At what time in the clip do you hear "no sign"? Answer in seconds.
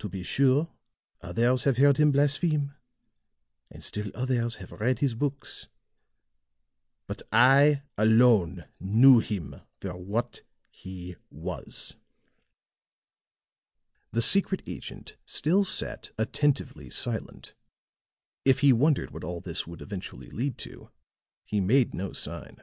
21.94-22.58